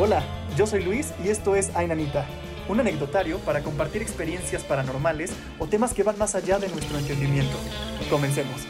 [0.00, 0.22] Hola,
[0.56, 2.24] yo soy Luis y esto es Ainanita,
[2.68, 7.56] un anecdotario para compartir experiencias paranormales o temas que van más allá de nuestro entendimiento.
[8.08, 8.60] Comencemos.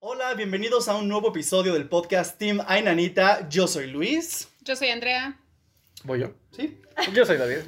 [0.00, 3.48] Hola, bienvenidos a un nuevo episodio del podcast Team Ainanita.
[3.48, 4.48] Yo soy Luis.
[4.62, 5.38] Yo soy Andrea.
[6.02, 6.32] ¿Voy yo?
[6.50, 6.82] ¿Sí?
[7.14, 7.58] Yo soy David.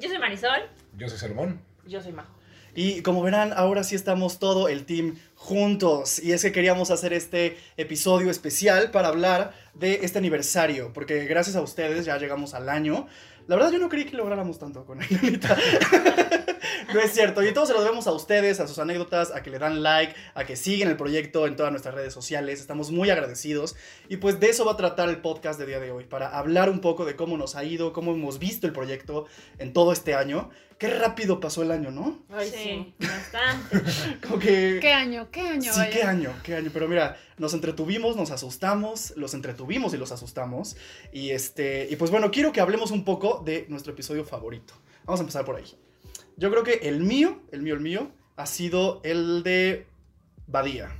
[0.00, 0.68] Yo soy Marisol.
[0.96, 1.60] Yo soy Salomón.
[1.86, 2.41] Yo soy Majo.
[2.74, 6.18] Y como verán, ahora sí estamos todo el team juntos.
[6.22, 11.56] Y es que queríamos hacer este episodio especial para hablar de este aniversario, porque gracias
[11.56, 13.06] a ustedes ya llegamos al año.
[13.48, 15.56] La verdad yo no creí que lográramos tanto con Ainanita.
[16.94, 17.42] no es cierto.
[17.42, 20.14] Y todo se lo debemos a ustedes, a sus anécdotas, a que le dan like,
[20.34, 22.60] a que siguen el proyecto en todas nuestras redes sociales.
[22.60, 23.74] Estamos muy agradecidos.
[24.08, 26.70] Y pues de eso va a tratar el podcast de día de hoy, para hablar
[26.70, 29.26] un poco de cómo nos ha ido, cómo hemos visto el proyecto
[29.58, 30.50] en todo este año.
[30.82, 32.18] Qué rápido pasó el año, ¿no?
[32.28, 33.80] Ay, sí, bastante.
[34.26, 34.80] Como que...
[34.80, 35.28] ¿Qué año?
[35.30, 35.72] ¿Qué año?
[35.72, 35.90] Sí, vaya?
[35.92, 36.70] qué año, qué año.
[36.74, 40.76] Pero mira, nos entretuvimos, nos asustamos, los entretuvimos y los asustamos.
[41.12, 44.74] Y este, y pues bueno, quiero que hablemos un poco de nuestro episodio favorito.
[45.04, 45.72] Vamos a empezar por ahí.
[46.36, 49.86] Yo creo que el mío, el mío, el mío, ha sido el de
[50.48, 50.90] Badía.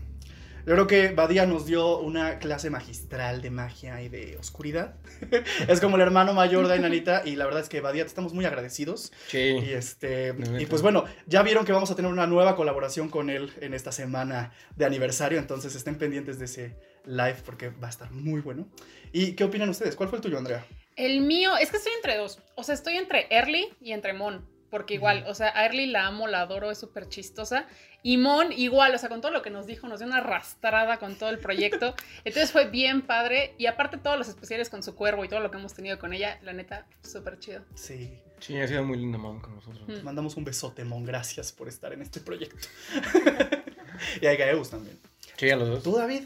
[0.64, 4.94] Yo creo que Badía nos dio una clase magistral de magia y de oscuridad.
[5.68, 8.32] es como el hermano mayor de Ainanita y la verdad es que Badía te estamos
[8.32, 9.12] muy agradecidos.
[9.26, 9.56] Sí.
[9.58, 13.28] Y este, y pues bueno, ya vieron que vamos a tener una nueva colaboración con
[13.28, 16.76] él en esta semana de aniversario, entonces estén pendientes de ese
[17.06, 18.68] live porque va a estar muy bueno.
[19.12, 19.96] ¿Y qué opinan ustedes?
[19.96, 20.64] ¿Cuál fue el tuyo, Andrea?
[20.94, 22.38] El mío, es que estoy entre dos.
[22.54, 24.46] O sea, estoy entre Early y entre Mon.
[24.72, 27.66] Porque igual, o sea, a Early la amo, la adoro, es súper chistosa.
[28.02, 30.96] Y Mon igual, o sea, con todo lo que nos dijo, nos dio una arrastrada
[30.96, 31.94] con todo el proyecto.
[32.24, 33.54] Entonces fue bien padre.
[33.58, 36.14] Y aparte todos los especiales con su cuervo y todo lo que hemos tenido con
[36.14, 37.62] ella, la neta, súper chido.
[37.74, 39.86] Sí, Sí, ha sido muy linda, mom, con nosotros.
[39.86, 40.02] Mm.
[40.02, 42.66] mandamos un besote, Mon, gracias por estar en este proyecto.
[44.22, 44.98] y a Gaeus también.
[45.36, 45.82] Sí, a los dos.
[45.82, 46.22] ¿Tú, David?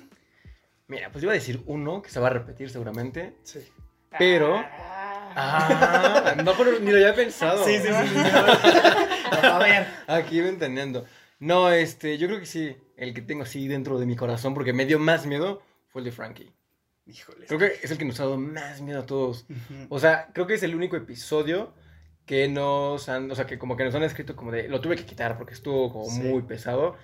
[0.87, 3.37] Mira, pues iba a decir uno que se va a repetir seguramente.
[3.43, 3.59] Sí.
[4.19, 4.57] Pero.
[4.57, 4.96] Ah,
[6.45, 7.65] no, pero ni lo había pensado.
[7.65, 8.09] Sí, sí, sí.
[8.09, 8.21] sí, sí.
[9.43, 9.87] a ver.
[10.07, 11.05] Aquí iba entendiendo.
[11.39, 14.73] No, este, yo creo que sí, el que tengo así dentro de mi corazón, porque
[14.73, 16.53] me dio más miedo, fue el de Frankie.
[17.07, 17.47] Híjole.
[17.47, 19.47] Creo que es el que nos ha dado más miedo a todos.
[19.91, 21.75] O sea, creo que es el único episodio
[22.25, 24.97] que nos han, o sea, que como que nos han escrito como de, lo tuve
[24.97, 26.21] que quitar porque estuvo como Sí.
[26.21, 26.97] muy pesado.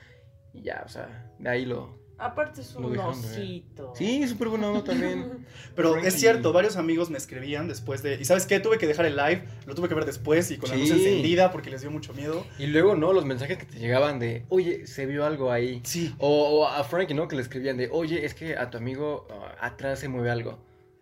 [0.52, 2.01] Y ya, o sea, de ahí lo...
[2.22, 3.92] Aparte es un de osito.
[3.96, 5.44] Sí, súper bueno también.
[5.74, 6.08] Pero Frankie.
[6.08, 8.14] es cierto, varios amigos me escribían después de...
[8.14, 8.60] ¿Y sabes qué?
[8.60, 11.50] Tuve que dejar el live, lo tuve que ver después y con la luz encendida
[11.50, 12.46] porque les dio mucho miedo.
[12.58, 13.12] Y luego, ¿no?
[13.12, 15.80] Los mensajes que te llegaban de, oye, se vio algo ahí.
[15.84, 16.14] Sí.
[16.18, 17.26] O, o a Frankie, ¿no?
[17.26, 20.58] Que le escribían de, oye, es que a tu amigo ah, atrás se mueve algo.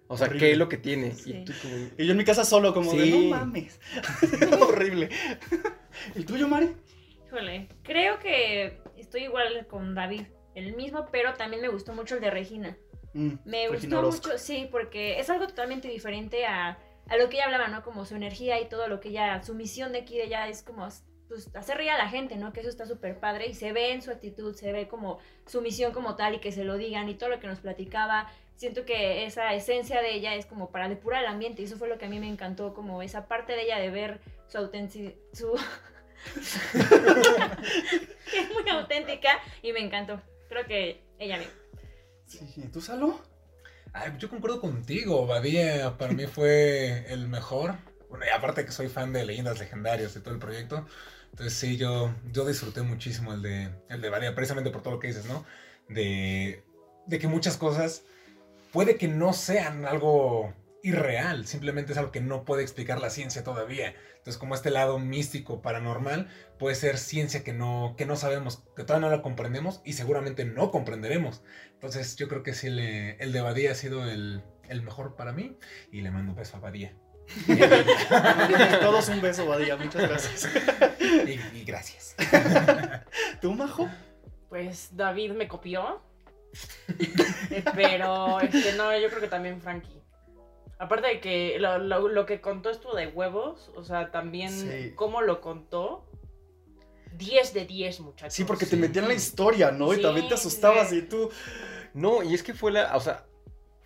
[0.08, 0.46] O sea, Horrible.
[0.46, 1.12] ¿qué es lo que tiene?
[1.12, 1.32] Sí.
[1.32, 1.76] Y tú como...
[1.98, 3.28] Y yo en mi casa solo como de, Sí.
[3.28, 3.78] no mames.
[4.60, 5.10] Horrible.
[6.14, 6.70] ¿El tuyo, Mari?
[7.26, 10.22] Híjole, creo que estoy igual con David.
[10.54, 12.76] El mismo, pero también me gustó mucho el de Regina.
[13.12, 14.28] Mm, Me Regina gustó Orozco.
[14.28, 16.78] mucho, sí, porque es algo totalmente diferente a,
[17.08, 17.82] a lo que ella hablaba, ¿no?
[17.82, 20.62] Como su energía y todo lo que ella, su misión de aquí de ella es
[20.62, 20.88] como
[21.28, 22.52] pues, hacer reír a la gente, ¿no?
[22.52, 25.60] Que eso está súper padre y se ve en su actitud, se ve como su
[25.62, 28.30] misión como tal y que se lo digan y todo lo que nos platicaba.
[28.56, 31.88] Siento que esa esencia de ella es como para depurar el ambiente y eso fue
[31.88, 35.14] lo que a mí me encantó, como esa parte de ella de ver su autenticidad,
[35.32, 35.54] su...
[36.74, 40.20] es muy auténtica y me encantó.
[40.50, 41.46] Creo que ella me...
[42.26, 42.40] Sí.
[42.56, 43.20] ¿Y tú, Salo?
[43.92, 47.76] Ay, yo concuerdo contigo, Badía para mí fue el mejor.
[48.08, 50.86] Bueno, y aparte que soy fan de leyendas legendarias y todo el proyecto.
[51.30, 55.00] Entonces sí, yo, yo disfruté muchísimo el de, el de Badía, precisamente por todo lo
[55.00, 55.46] que dices, ¿no?
[55.88, 56.64] De,
[57.06, 58.02] de que muchas cosas
[58.72, 63.44] puede que no sean algo irreal, simplemente es algo que no puede explicar la ciencia
[63.44, 63.94] todavía.
[64.18, 68.84] Entonces como este lado místico, paranormal, puede ser ciencia que no, que no sabemos, que
[68.84, 71.42] todavía no la comprendemos y seguramente no comprenderemos.
[71.72, 75.32] Entonces yo creo que sí, le- el de Badía ha sido el, el mejor para
[75.32, 75.56] mí
[75.92, 76.94] y le mando un beso a Badía.
[78.80, 79.76] Todos un beso, Badía.
[79.76, 80.48] Muchas gracias.
[81.00, 82.16] Y, y gracias.
[83.40, 83.88] ¿Tú, Majo?
[84.48, 86.02] Pues David me copió.
[87.74, 89.99] Pero este, no, yo creo que también Frankie.
[90.80, 94.92] Aparte de que lo, lo- lo que contó esto de huevos, o sea, también Sí.
[94.96, 96.06] cómo lo contó.
[97.16, 98.32] 10 de 10, muchachos.
[98.34, 98.76] Sí, porque te Sí.
[98.76, 99.92] metían en la historia, ¿no?
[99.92, 100.98] Y también te asustabas sí.
[100.98, 101.30] y tú...
[101.92, 103.26] No, y es que fue la, o sea,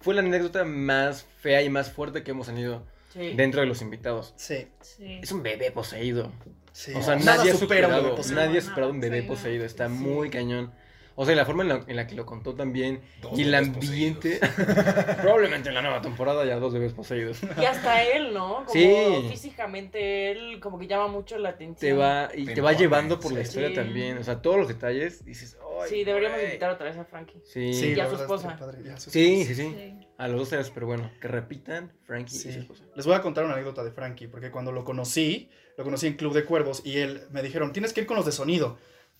[0.00, 3.32] fue la anécdota más fea y más fuerte que hemos tenido Sí.
[3.35, 4.35] dentro de los invitados.
[4.37, 5.19] Sí, Sí.
[5.23, 6.31] Es un bebé poseído.
[6.73, 6.93] sí.
[6.94, 8.40] O sea, Nada nadie ha supera un superado, bebé poseído.
[8.40, 9.64] nadie ha superado un bebé poseído.
[9.64, 9.94] Está Sí.
[9.94, 10.73] muy cañón.
[11.16, 13.00] O sea, la forma en la, en la que lo contó también.
[13.22, 14.40] Dos y el ambiente.
[15.22, 17.38] Probablemente en la nueva temporada ya dos bebés poseídos.
[17.61, 18.64] Y hasta él, ¿no?
[18.66, 19.26] Como Sí.
[19.31, 21.78] físicamente él como que llama mucho la atención.
[21.78, 23.44] Te va, y Te te va llevando por la sí.
[23.44, 23.75] historia Sí.
[23.75, 24.19] también.
[24.19, 25.25] O sea, todos los detalles.
[25.25, 26.46] Dices, "Ay, Sí, deberíamos güey".
[26.49, 27.40] invitar otra vez a Frankie.
[27.44, 28.56] Sí, Sí, Y a su esposa.
[28.58, 29.55] padre, y a su sí, esposa.
[29.55, 30.06] sí, sí.
[30.19, 31.11] A los dos era súper bueno.
[31.20, 32.49] Que repitan Frankie Sí.
[32.49, 32.84] y su esposa.
[32.96, 36.14] Les voy a contar una anécdota de Frankie, porque cuando lo conocí, lo conocí en
[36.14, 38.78] Club de Cuervos y él me dijeron, tienes que ir con los de sonido.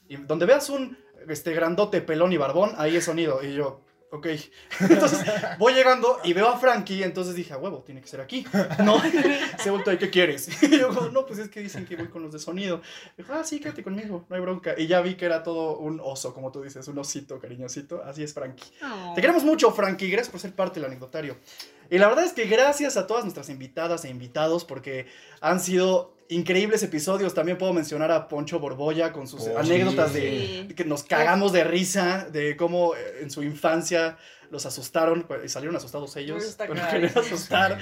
[0.09, 0.97] Y donde veas un
[1.29, 3.43] este, grandote, pelón y barbón, ahí es sonido.
[3.43, 3.81] Y yo,
[4.11, 4.27] ok.
[4.81, 5.25] Entonces
[5.59, 8.47] voy llegando y veo a Frankie, entonces dije, a huevo, tiene que ser aquí.
[8.85, 9.01] No,
[9.59, 10.49] se volteó, ¿y qué quieres?
[10.63, 12.81] Y yo, no, pues es que dicen que voy con los de sonido.
[13.17, 14.75] Dijo, ah, sí, quédate conmigo, no hay bronca.
[14.77, 18.03] Y ya vi que era todo un oso, como tú dices, un osito cariñosito.
[18.05, 18.71] Así es Frankie.
[18.83, 19.13] Oh.
[19.15, 20.11] Te queremos mucho, Frankie.
[20.11, 21.37] Gracias por ser parte del anecdotario.
[21.91, 25.07] Y la verdad es que gracias a todas nuestras invitadas e invitados porque
[25.41, 27.35] han sido increíbles episodios.
[27.35, 30.21] También puedo mencionar a Poncho Borbolla con sus Oh, anécdotas sí.
[30.21, 30.75] de Sí.
[30.75, 34.17] que nos cagamos de risa, de cómo eh, en su infancia
[34.51, 36.55] los asustaron y salieron asustados ellos.
[36.59, 37.79] Pero querían asustar.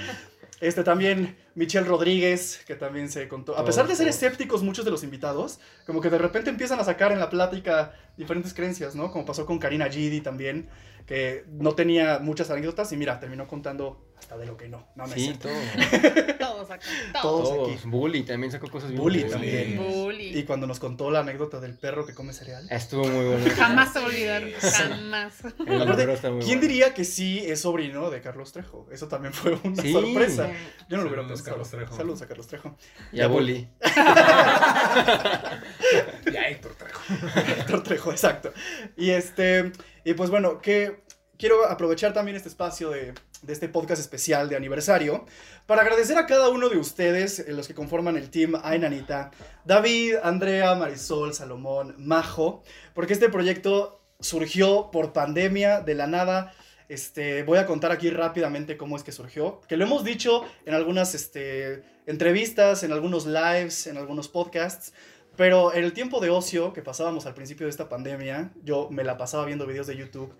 [0.61, 3.57] Este también, Michelle Rodríguez, que también se contó.
[3.57, 6.85] A pesar de ser escépticos muchos de los invitados, como que de repente empiezan a
[6.85, 9.11] sacar en la plática diferentes creencias, ¿no?
[9.11, 10.69] Como pasó con Karina Gidi también,
[11.05, 14.87] que no tenía muchas anécdotas y mira, terminó contando hasta de lo que no.
[14.95, 15.49] No, no es Sí, cierto.
[15.49, 16.35] todo.
[16.39, 16.85] Todos acá.
[17.21, 17.49] Todos.
[17.49, 17.69] Todos.
[17.77, 17.87] aquí.
[17.89, 19.77] Bully también sacó cosas bien Bully también.
[19.77, 20.37] Bully.
[20.39, 22.65] Y cuando nos contó la anécdota del perro que come cereal.
[22.69, 23.45] Estuvo muy bueno.
[23.55, 24.43] Jamás se olvidar.
[24.61, 25.33] Jamás.
[25.67, 26.71] El Aparte, libro está muy ¿Quién bueno.
[26.73, 28.87] diría que sí es sobrino de Carlos Trejo?
[28.91, 29.91] Eso también fue una Sí.
[29.91, 30.49] sorpresa.
[30.89, 31.49] Yo no lo hubiera pensado.
[31.49, 31.95] Carlos Trejo.
[31.95, 32.77] Saludos a Carlos Trejo.
[33.11, 33.67] Y a Bully.
[36.31, 37.01] Y a Héctor Trejo.
[37.59, 38.53] Héctor Trejo, exacto.
[38.97, 39.71] Y este,
[40.05, 41.03] y pues bueno, que
[41.37, 43.13] quiero aprovechar también este espacio de,
[43.47, 45.25] este podcast especial de aniversario
[45.65, 49.31] para agradecer a cada uno de ustedes, eh, los que conforman el team Ainanita,
[49.65, 52.63] David, Andrea, Marisol, Salomón, Majo,
[52.93, 56.53] porque este proyecto surgió por pandemia de la nada.
[56.89, 60.73] Este, voy a contar aquí rápidamente cómo es que surgió, que lo hemos dicho en
[60.73, 64.93] algunas este, entrevistas, en algunos lives, en algunos podcasts,
[65.35, 69.03] pero en el tiempo de ocio que pasábamos al principio de esta pandemia, yo me
[69.03, 70.33] la pasaba viendo videos de YouTube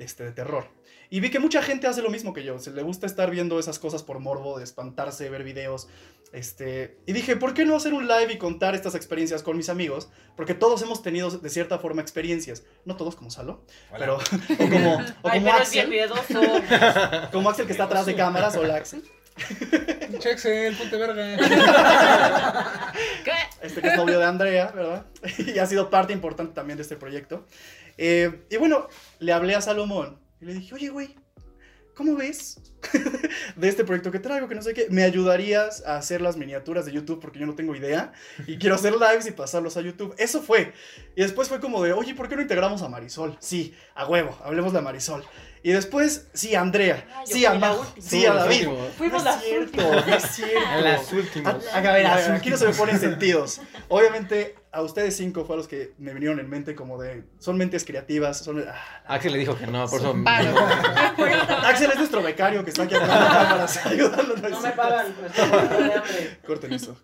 [0.00, 0.68] este, de terror.
[1.10, 2.58] Y vi que mucha gente hace lo mismo que yo.
[2.58, 5.88] Se le gusta estar viendo esas cosas por morbo, de espantarse, ver videos.
[6.32, 9.68] Este, y dije, ¿por qué no hacer un live y contar estas experiencias con mis
[9.68, 10.08] amigos?
[10.36, 12.62] Porque todos hemos tenido de cierta forma experiencias.
[12.84, 13.98] No todos como Salo, Hola.
[13.98, 17.28] pero o como, o Ay, como pero bien Axel.
[17.32, 18.56] Como Axel que está atrás de cámaras.
[18.56, 19.02] Hola Axel.
[20.10, 21.36] Pinche Excel, ponte verga.
[23.24, 23.32] ¿Qué?
[23.62, 25.06] Este que es novio de Andrea, ¿verdad?
[25.38, 27.46] y ha sido parte importante también de este proyecto.
[27.98, 31.16] Eh, y bueno, le hablé a Salomón y le dije, oye, güey,
[31.94, 32.60] ¿cómo ves
[33.56, 34.48] de este proyecto que traigo?
[34.48, 37.20] Que no sé qué, ¿me ayudarías a hacer las miniaturas de YouTube?
[37.20, 38.12] Porque yo no tengo idea
[38.46, 40.14] y quiero hacer lives y pasarlos a YouTube.
[40.16, 40.72] Eso fue.
[41.14, 43.36] Y después fue como de, oye, ¿por qué no integramos a Marisol?
[43.40, 45.24] Sí, a huevo, hablemos de Marisol.
[45.62, 47.76] Y después, sí, a Andrea, Ah, sí, a última.
[48.00, 48.68] sí, a David.
[48.96, 50.06] Fuimos no las cierto, últimas.
[50.06, 50.58] no es cierto.
[50.70, 51.54] A las últimas.
[51.72, 53.60] A, a ver, a ver, aquí no se me ponen sentidos.
[53.88, 57.24] Obviamente, a ustedes cinco fue a los que me vinieron en mente como de.
[57.40, 58.38] Son mentes creativas.
[58.38, 60.14] Son, ah, Axel le dijo que no, por eso.
[61.64, 64.50] Axel es nuestro becario que está aquí atrás de cámaras ayudándonos.
[64.50, 66.38] No me pagan, pues, de hambre.
[66.46, 66.96] Corten eso.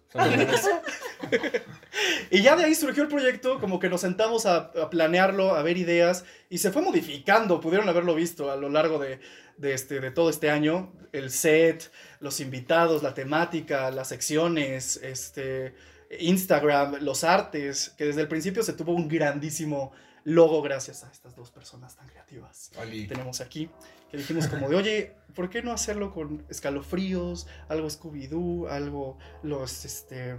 [2.30, 5.62] Y ya de ahí surgió el proyecto, como que nos sentamos a, a planearlo, a
[5.62, 7.60] ver ideas, y se fue modificando.
[7.60, 9.20] Pudieron haberlo visto a lo largo de,
[9.56, 10.92] de este, de todo este año.
[11.12, 11.90] El set,
[12.20, 15.74] los invitados, la temática, las secciones, este,
[16.18, 19.92] Instagram, los artes, que desde el principio se tuvo un grandísimo
[20.24, 23.06] logo gracias a estas dos personas tan creativas Oli.
[23.06, 23.70] tenemos aquí,
[24.10, 29.84] que dijimos como de, oye, ¿por qué no hacerlo con escalofríos, algo Scooby-Doo, algo los,
[29.84, 30.34] este,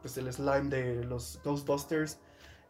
[0.00, 2.18] pues el slime de los Ghostbusters?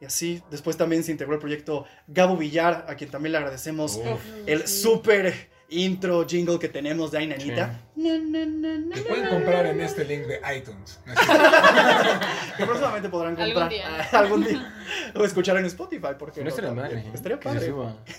[0.01, 3.97] Y así, después también se integró el proyecto Gabo Villar, a quien también le agradecemos
[3.97, 4.21] Uf.
[4.47, 7.81] el súper intro jingle que tenemos de Ainanita.
[8.01, 10.99] Na, na, na, Que pueden comprar en este link de iTunes.
[12.57, 14.09] Que próximamente podrán Algún comprar día.
[14.13, 14.75] algún día.
[15.15, 16.93] O escuchar en Spotify, porque No estaría mal.
[16.93, 17.05] ¿eh?
[17.15, 17.73] Estaría Que padre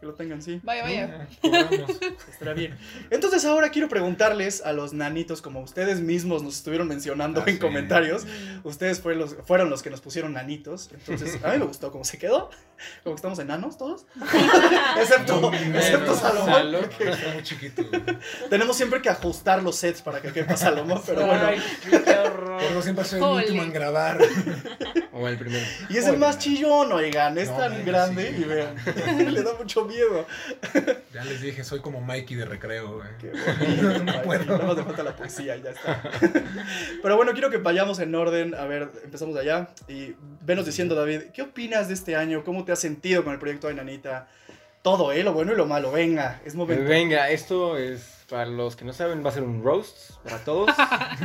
[0.00, 0.60] que lo tengan, sí.
[0.62, 1.28] Vaya, vaya.
[2.30, 2.76] Estará bien.
[3.10, 7.54] Entonces ahora quiero preguntarles a los nanitos, como ustedes mismos nos estuvieron mencionando Ah, en
[7.54, 7.60] sí.
[7.60, 8.26] comentarios,
[8.64, 10.90] ustedes fueron los, fueron los que nos pusieron nanitos.
[10.92, 12.50] Entonces, a mí me gustó cómo se quedó.
[13.02, 14.06] Como que estamos enanos todos.
[15.00, 16.14] excepto, excepto.
[16.14, 16.52] Salomón.
[16.54, 16.78] Salo.
[16.80, 17.82] Está muy chiquito.
[18.50, 21.46] Tenemos siempre que ajustar los sets para que quepa Salomón, pero bueno.
[21.46, 22.60] Ay, qué horror.
[22.60, 24.18] Por eso siempre soy el último en grabar.
[25.12, 25.64] O el primero.
[25.88, 28.42] Y es el más chillón, oigan, es No, tan man, grande sí.
[28.42, 28.76] y vean,
[29.34, 30.26] le da mucho miedo.
[31.14, 33.08] Ya les dije, soy como Mikey de recreo, güey.
[33.18, 34.04] Qué bonito.
[34.04, 34.44] No puedo.
[34.44, 36.02] Nada más le falta la poesía y ya está.
[37.02, 38.54] Pero bueno, quiero que vayamos en orden.
[38.54, 39.68] A ver, empezamos de allá.
[39.88, 42.44] Y venos diciendo, David, ¿qué opinas de este año?
[42.44, 44.28] ¿Cómo te has sentido con el proyecto de Nanita?
[44.82, 45.22] Todo, ¿eh?
[45.24, 45.90] Lo bueno y lo malo.
[45.90, 46.84] Venga, es momento.
[46.88, 50.68] Venga, esto es, para los que no saben, va a ser un roast para todos.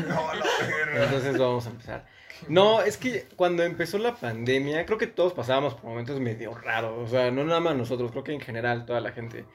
[0.07, 1.03] No, verga.
[1.03, 2.05] Entonces vamos a empezar.
[2.47, 6.97] No, es que cuando empezó la pandemia, creo que todos pasábamos por momentos medio raros.
[6.97, 9.45] O sea, no nada más nosotros, creo que en general toda la gente.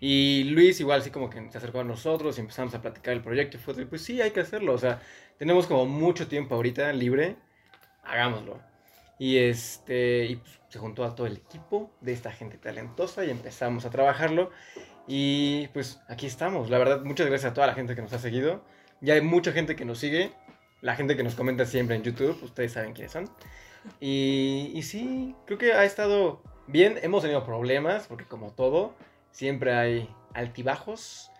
[0.00, 3.22] Y Luis igual sí como que se acercó a nosotros y empezamos a platicar el
[3.22, 3.56] proyecto.
[3.56, 4.74] Y fue, de, pues sí, hay que hacerlo.
[4.74, 5.00] O sea,
[5.38, 7.36] tenemos como mucho tiempo ahorita libre.
[8.04, 8.60] Hagámoslo.
[9.18, 13.30] Y este, y pues, se juntó a todo el equipo de esta gente talentosa y
[13.30, 14.50] empezamos a trabajarlo.
[15.12, 16.70] Y pues aquí estamos.
[16.70, 18.62] La verdad, muchas gracias a toda la gente que nos ha seguido.
[19.00, 20.30] Ya hay mucha gente que nos sigue.
[20.82, 23.28] La gente que nos comenta siempre en YouTube, ustedes saben quiénes son.
[23.98, 26.96] Y, y sí, creo que ha estado bien.
[27.02, 28.94] Hemos tenido problemas, porque como todo,
[29.32, 31.32] siempre hay altibajos.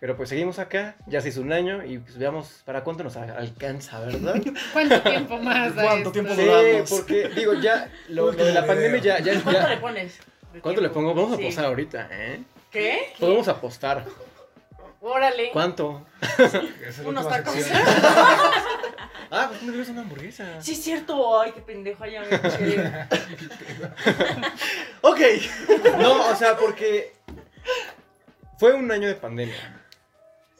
[0.00, 3.16] Pero pues seguimos acá, ya se hizo un año y pues veamos para cuánto nos
[3.16, 4.34] a- alcanza, ¿verdad?
[4.72, 5.72] ¿Cuánto tiempo más?
[5.74, 6.90] ¿Cuánto tiempo Sí, duramos?
[6.90, 9.20] porque digo, ya lo, lo de la pandemia ya...
[9.20, 10.18] ya, ¿Cuánto le ya pones?
[10.60, 10.94] ¿Cuánto le tiempo?
[10.94, 11.14] pongo?
[11.14, 11.42] Vamos a Sí.
[11.44, 12.42] apostar ahorita, ¿eh?
[12.72, 13.12] ¿Qué?
[13.20, 14.06] Podemos apostar.
[15.00, 15.50] Órale.
[15.52, 16.06] ¿Cuánto?
[17.04, 17.54] Unos tacos.
[19.34, 20.60] Ah, pues me debes una hamburguesa.
[20.60, 21.40] Sí, es cierto.
[21.40, 22.04] Ay, qué pendejo.
[22.04, 22.28] Ya me.
[25.00, 25.20] Ok.
[25.98, 27.14] No, o sea, porque
[28.58, 29.86] fue un año de pandemia.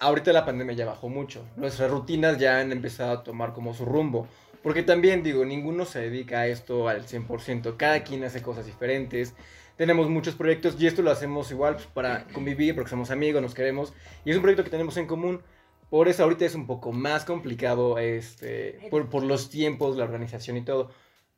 [0.01, 1.45] Ahorita la pandemia ya bajó mucho.
[1.57, 4.27] Nuestras rutinas ya han empezado a tomar como su rumbo.
[4.63, 7.77] Porque también digo, ninguno se dedica a esto al 100%.
[7.77, 9.35] Cada quien hace cosas diferentes.
[9.77, 13.55] Tenemos muchos proyectos y esto lo hacemos igual pues, para convivir, porque somos amigos, nos
[13.55, 13.93] queremos.
[14.25, 15.43] Y es un proyecto que tenemos en común.
[15.91, 20.57] Por eso ahorita es un poco más complicado este, por, por los tiempos, la organización
[20.57, 20.91] y todo.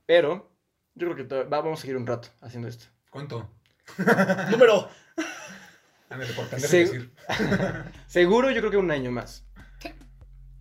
[0.07, 0.51] Pero
[0.95, 2.87] yo creo que vamos a seguir un rato haciendo esto.
[3.11, 3.49] ¿Cuánto?
[4.51, 4.89] Número.
[6.09, 7.13] Ándale, por decir.
[8.07, 9.45] Seguro, yo creo que un año más.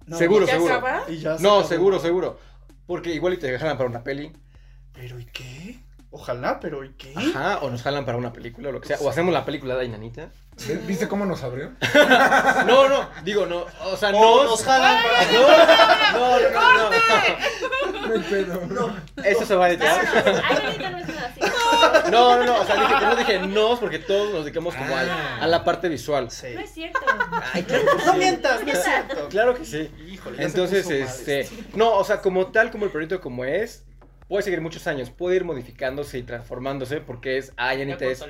[0.05, 0.81] No, Seguro, ¿Ya seguro.
[1.07, 1.67] Y ya se No, acabó.
[1.69, 2.39] seguro, seguro.
[2.85, 4.33] Porque igual y te jalan para una peli.
[4.91, 5.79] ¿Pero y qué?
[6.15, 7.11] Ojalá, pero ¿y qué?
[7.15, 8.97] Ajá, o nos jalan para una película o lo que sea.
[9.01, 10.29] O hacemos la película de Inanita.
[10.85, 11.71] ¿Viste cómo nos abrió?
[12.67, 13.65] No, no, digo, no.
[13.85, 14.43] O sea, O no.
[14.43, 15.31] nos jalan para...
[15.31, 15.47] No,
[16.13, 18.61] no, no, no, No hay pedo.
[18.67, 18.95] no.
[19.23, 20.05] Eso se va a editar.
[20.05, 22.11] Ahorita no es nada así.
[22.11, 22.61] No, no, no.
[22.61, 25.39] O sea, dije que no dije no porque todos nos dedicamos como al- Ah.
[25.41, 26.29] a la parte visual.
[26.29, 26.47] Sí.
[26.53, 26.99] No es cierto.
[27.53, 28.17] Ay, claro que No sí.
[28.19, 29.29] mientas, no es cierto.
[29.29, 29.91] Claro que sí.
[30.07, 33.19] Híjole, ya se Entonces, puso mal este, no, o sea, como tal, como el proyecto
[33.19, 33.83] como es,
[34.33, 38.25] puede seguir muchos años, puede ir modificándose y transformándose porque es, Anita, es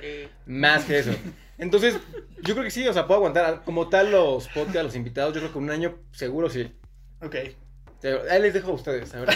[0.45, 1.11] más que eso.
[1.57, 1.95] Entonces,
[2.41, 5.39] yo creo que sí, o sea, puedo aguantar, como tal, los podcasts, los invitados, yo
[5.39, 6.69] creo que un año seguro sí.
[7.21, 7.35] Ok.
[8.29, 9.29] Ahí les dejo a ustedes, a ver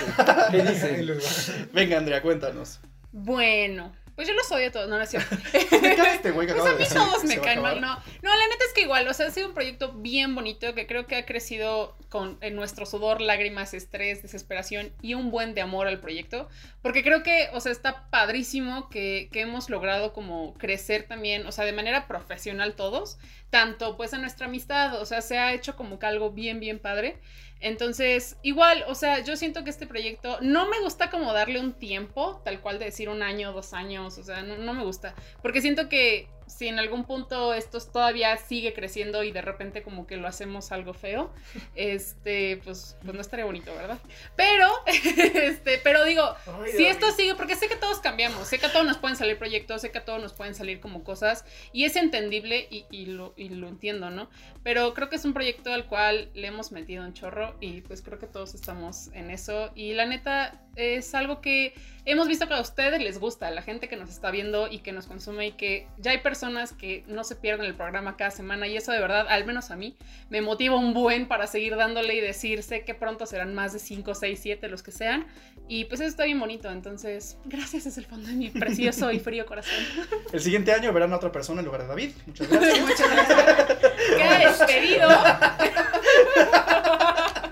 [0.52, 1.70] qué, dicen.
[1.72, 2.82] Venga, Andrea, cuéntanos.
[3.14, 5.38] Bueno, pues yo los odio a todos, no, no es cierto.
[5.52, 7.96] ¿Qué cae este güey que Pues acaba a mí todos me a caen mal, no.
[8.24, 10.88] No, la neta es que igual, o sea, ha sido un proyecto bien bonito que
[10.88, 15.62] creo que ha crecido con en nuestro sudor, lágrimas, estrés, desesperación y un buen de
[15.62, 16.50] amor al proyecto.
[16.82, 21.52] Porque creo que, o sea, está padrísimo que, que hemos logrado como crecer también, o
[21.52, 23.20] sea, de manera profesional todos,
[23.52, 26.80] tanto pues en nuestra amistad, o sea, se ha hecho como que algo bien, bien
[26.80, 27.20] padre.
[27.60, 31.74] Entonces, igual, o sea, yo siento que este proyecto no me gusta como darle un
[31.74, 35.16] tiempo, tal cual de decir un año, dos años, o sea, no, no me gusta.
[35.42, 40.08] Porque siento que si en algún punto esto todavía sigue creciendo y de repente como
[40.08, 41.32] que lo hacemos algo feo,
[41.76, 44.00] este, pues, pues no estaría bonito, ¿verdad?
[44.36, 46.36] Pero, este, pero digo,
[46.76, 49.38] si esto sigue, porque sé que todos cambiamos, sé que a todos nos pueden salir
[49.38, 53.08] proyectos, sé que a todos nos pueden salir como cosas, y es entendible y, y
[53.08, 54.30] lo, y lo entiendo, ¿no?
[54.64, 58.02] Pero creo que es un proyecto al cual le hemos metido un chorro y pues
[58.02, 59.72] creo que todos estamos en eso.
[59.76, 61.74] Y la neta es algo que
[62.08, 64.80] hemos visto que a ustedes les gusta, a la gente que nos está viendo y
[64.80, 68.32] que nos consume y que ya hay personas que no se pierden el programa cada
[68.32, 69.98] semana y eso de verdad, al menos a mí,
[70.30, 73.80] me motiva un buen para seguir dándole y decir, sé que pronto serán más de
[73.80, 75.28] 5, 6, 7, los que sean.
[75.68, 79.20] Y pues eso está bien bonito, entonces gracias desde el fondo de mi precioso y
[79.20, 79.84] frío corazón.
[80.32, 82.12] El siguiente año verán a otra persona en lugar de David.
[82.26, 82.80] Muchas gracias.
[82.80, 83.92] Muchas gracias.
[84.16, 85.10] Queda despedido.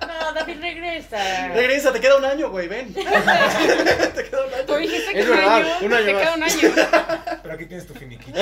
[0.07, 1.49] No, David, regresa.
[1.49, 2.95] Regresa, te queda un año, güey, ven.
[5.15, 6.21] Te Es un verdad, año, un año te más.
[6.21, 7.39] queda un año.
[7.43, 8.39] Pero aquí tienes tu finiquito.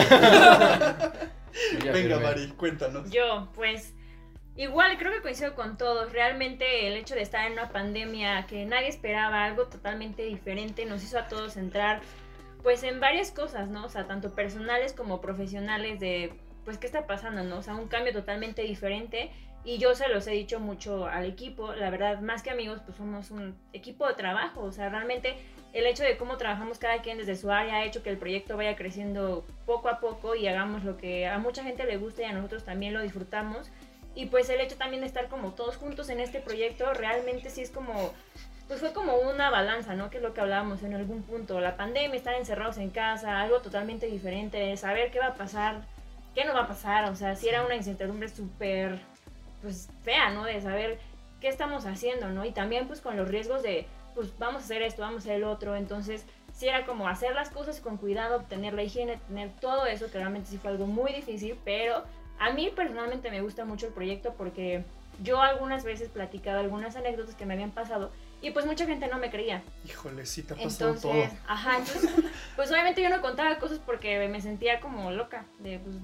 [1.94, 2.20] Venga.
[2.20, 3.10] Mari, cuéntanos.
[3.10, 3.94] Yo, pues,
[4.56, 6.12] igual creo que coincido con todos.
[6.12, 11.04] Realmente el hecho de estar en una pandemia que nadie esperaba, algo totalmente diferente, nos
[11.04, 12.02] hizo a todos entrar,
[12.64, 13.86] pues, en varias cosas, ¿no?
[13.86, 16.34] O sea, tanto personales como profesionales de
[16.66, 17.44] pues, ¿qué está pasando?
[17.44, 17.58] ¿no?
[17.58, 19.32] O sea, un cambio totalmente diferente.
[19.66, 22.98] Y yo se los he dicho mucho al equipo, la verdad, más que amigos, pues
[22.98, 24.62] somos un equipo de trabajo.
[24.62, 25.36] O sea, realmente
[25.74, 28.56] el hecho de cómo trabajamos cada quien desde su área ha hecho que el proyecto
[28.56, 32.26] vaya creciendo poco a poco y hagamos lo que a mucha gente le gusta y
[32.26, 33.70] a nosotros también lo disfrutamos.
[34.16, 37.62] Y pues el hecho también de estar como todos juntos en este proyecto realmente sí
[37.62, 38.14] es como,
[38.68, 40.12] pues fue como una balanza, ¿no?
[40.12, 41.60] Que es lo que hablábamos en algún punto.
[41.60, 45.82] La pandemia, estar encerrados en casa, algo totalmente diferente, saber qué va a pasar,
[46.36, 47.10] qué no va a pasar.
[47.10, 49.00] O sea, sí era una incertidumbre súper,
[49.64, 50.44] pues fea, ¿no?
[50.44, 51.00] De saber
[51.42, 52.46] qué estamos haciendo, ¿no?
[52.46, 55.36] Y también pues con los riesgos de, pues vamos a hacer esto, vamos a hacer
[55.36, 55.76] el otro.
[55.76, 60.10] Entonces, sí era como hacer las cosas con cuidado, tener la higiene, tener todo eso,
[60.10, 62.04] que realmente sí fue algo muy difícil, pero
[62.40, 64.84] a mí personalmente me gusta mucho el proyecto porque
[65.22, 69.18] yo algunas veces platicaba algunas anécdotas que me habían pasado y pues mucha gente no
[69.20, 69.62] me creía.
[69.88, 71.40] Híjole, sí te ha pasado Entonces, todo.
[71.48, 72.12] ajá, entonces,
[72.56, 75.96] pues obviamente yo no contaba cosas porque me sentía como loca, de pues,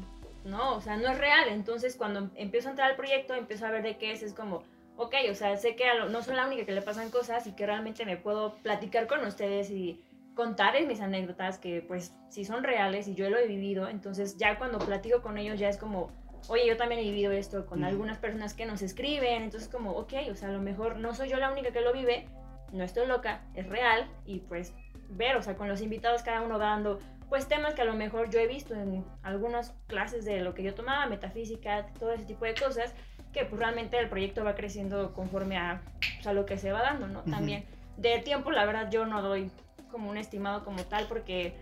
[0.45, 1.49] no, o sea, no es real.
[1.49, 4.63] Entonces, cuando empiezo a entrar al proyecto, empiezo a ver de qué es, es como,
[4.99, 7.53] ok, o sea, sé que lo- no soy la única que le pasan cosas y
[7.53, 10.03] que realmente me puedo platicar con ustedes y
[10.35, 13.87] contarles mis anécdotas que pues sí son reales y yo lo he vivido.
[13.87, 16.11] Entonces, ya cuando platico con ellos ya es como,
[16.49, 19.43] oye, yo también he vivido esto con algunas personas que nos escriben.
[19.43, 21.93] Entonces, como, ok, o sea, a lo mejor no soy yo la única que lo
[21.93, 22.27] vive,
[22.73, 24.73] no estoy loca, es real y pues
[25.09, 28.29] ver, o sea, con los invitados cada uno dando pues temas que a lo mejor
[28.31, 32.43] yo he visto en algunas clases de lo que yo tomaba, metafísica, todo ese tipo
[32.45, 32.93] de cosas,
[33.33, 35.81] que pues realmente el proyecto va creciendo conforme a,
[36.15, 37.21] pues, a lo que se va dando, ¿no?
[37.21, 37.65] También
[37.97, 39.51] de tiempo, la verdad, yo no doy
[39.91, 41.55] como un estimado como tal porque...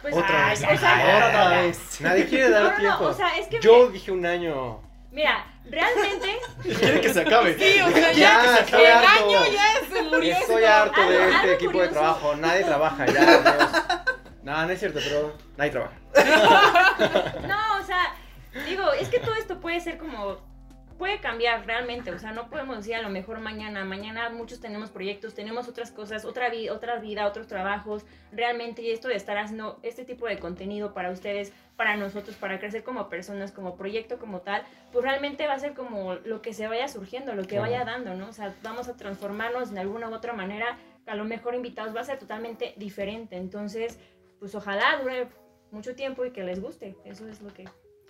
[0.00, 0.64] Pues, Otra ay, vez.
[0.64, 1.78] o sea, Otra ay, vez.
[2.00, 3.04] Nadie quiere dar no, no, tiempo.
[3.04, 4.80] o sea, es que Yo dije un año.
[5.12, 7.54] mira, realmente Quiere que se acabe.
[7.56, 9.28] Sí, o sea, Ya, ya, estoy el harto.
[9.28, 10.32] año ya se murió.
[10.36, 10.74] Estoy esto.
[10.74, 12.34] harto de Algo- este algo equipo de trabajo.
[12.36, 14.04] Nadie trabaja ya.
[14.42, 15.94] No, no es cierto, pero nadie trabaja.
[17.46, 18.12] No, o sea,
[18.66, 20.38] digo, es que todo esto puede ser como.
[20.98, 23.84] Puede cambiar realmente, o sea, no podemos decir a lo mejor mañana.
[23.84, 28.04] Mañana muchos tenemos proyectos, tenemos otras cosas, otra, vi otra vida, otros trabajos.
[28.30, 32.58] Realmente, y esto de estar haciendo este tipo de contenido para ustedes, para nosotros, para
[32.60, 36.54] crecer como personas, como proyecto como tal, pues realmente va a ser como lo que
[36.54, 37.62] se vaya surgiendo, lo que Claro.
[37.62, 38.28] vaya dando, ¿no?
[38.28, 40.78] O sea, vamos a transformarnos de alguna u otra manera.
[41.06, 43.36] A lo mejor invitados va a ser totalmente diferente.
[43.36, 43.98] Entonces,
[44.38, 45.28] pues ojalá dure
[45.72, 46.96] mucho tiempo y que les guste.
[47.04, 47.64] Eso es lo que.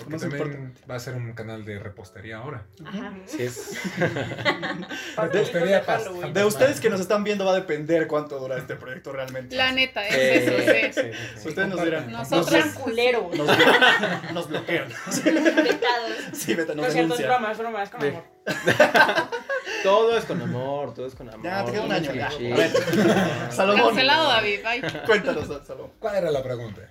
[0.05, 0.81] Porque Más también importante.
[0.91, 2.65] va a ser un canal de repostería ahora.
[2.85, 3.13] Ajá.
[3.27, 3.79] Sí, es.
[5.17, 5.85] Repostería
[6.33, 9.55] de ustedes que nos están viendo va a depender cuánto dura este proyecto realmente.
[9.57, 11.03] La neta, es Eh, eso, sí.
[11.03, 11.49] sí, sí, sí.
[11.49, 12.11] Ustedes nos dirán.
[12.11, 13.37] Nosotros- No sean culeros.
[13.37, 14.89] Nos, blo- nos bloquean.
[14.89, 16.13] Invitados.
[16.33, 17.29] Sí, vete, No nos es cierto, es denuncian.
[17.29, 18.25] broma, es broma, es con amor.
[19.83, 21.45] Todo es con amor, todo es con amor.
[21.45, 22.31] Ya, te queda un año, ya.
[22.31, 22.53] Sí.
[22.53, 22.73] A ver.
[23.51, 23.87] Salomón.
[23.89, 24.61] Cancelado, David.
[24.63, 25.01] Bye.
[25.07, 25.91] Cuéntanos, Salomón.
[25.99, 26.83] ¿Cuál era la pregunta?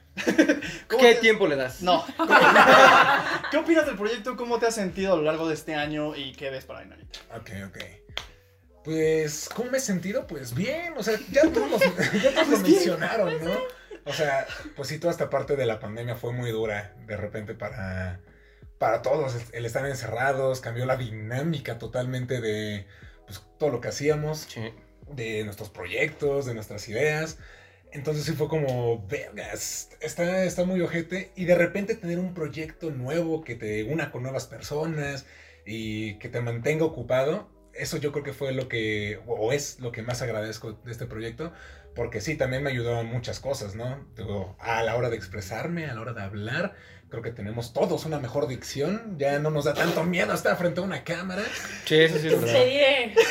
[0.89, 1.81] ¿Cómo ¿Qué te- tiempo le das?
[1.81, 2.03] No.
[3.51, 4.35] ¿Qué opinas del proyecto?
[4.35, 7.19] ¿Cómo te has sentido a lo largo de este año y qué ves para Inanita?
[7.37, 7.77] Ok, ok.
[8.83, 10.27] Pues, ¿cómo me he sentido?
[10.27, 11.81] Pues bien, o sea, ya todos, los-
[12.21, 13.51] ya todos lo mencionaron, ¿no?
[14.05, 17.53] O sea, pues sí, toda esta parte de la pandemia fue muy dura de repente
[17.53, 18.19] para,
[18.81, 19.35] para todos.
[19.53, 22.87] El estar encerrados cambió la dinámica totalmente de
[23.27, 24.73] pues, todo lo que hacíamos, Sí.
[25.07, 27.37] de nuestros proyectos, de nuestras ideas.
[27.91, 31.31] Entonces sí fue como, vergas, está, está muy ojete.
[31.35, 35.27] Y de repente tener un proyecto nuevo que te una con nuevas personas
[35.63, 37.49] y que te mantenga ocupado,
[37.81, 41.05] eso yo creo que fue lo que, o es lo que más agradezco de este
[41.05, 41.51] proyecto,
[41.95, 44.05] porque sí, también me ayudó en muchas cosas, ¿no?
[44.15, 46.75] Digo, a la hora de expresarme, a la hora de hablar,
[47.09, 50.79] creo que tenemos todos una mejor dicción, ya no nos da tanto miedo estar frente
[50.79, 51.43] a una cámara.
[51.85, 52.53] Sí, eso sí es verdad.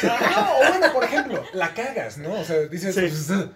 [0.02, 2.34] No, o bueno, por ejemplo, la cagas, ¿no?
[2.34, 3.00] O sea, dices, Sí.
[3.00, 3.48] pues,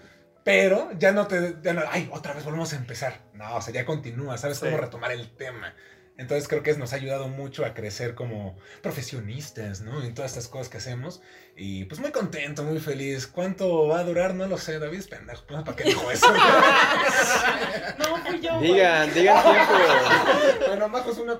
[0.43, 3.21] pero ya no te, ya no, ay, otra vez volvemos a empezar.
[3.35, 4.65] No, o sea, ya continúa, sabes Sí.
[4.67, 5.75] cómo retomar el tema.
[6.17, 10.01] Entonces creo que nos ha ayudado mucho a crecer como profesionistas, ¿no?
[10.05, 11.21] En todas estas cosas que hacemos.
[11.57, 13.27] Y pues muy contento, muy feliz.
[13.27, 14.33] ¿Cuánto va a durar?
[14.35, 15.43] No lo sé, David es pendejo.
[15.49, 16.27] pues, ¿Para qué dijo eso?
[17.99, 18.59] No, fui yo.
[18.59, 18.73] güey.
[18.73, 19.73] Digan, digan tiempo.
[20.69, 21.35] bueno, Majo es una...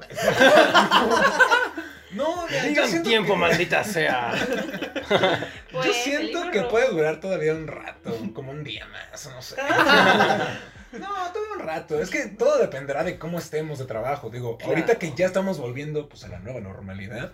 [2.13, 4.33] no, mira, yo Digan siento tiempo, que- maldita sea.
[4.35, 9.43] Yo Pues, siento peligro que puede durar todavía un rato, como un día más, no
[9.43, 9.57] sé.
[10.99, 12.01] No, todavía un rato.
[12.01, 14.31] Es que todo dependerá de cómo estemos de trabajo.
[14.31, 14.71] Digo, Claro.
[14.73, 17.33] ahorita que ya estamos volviendo pues a la nueva normalidad,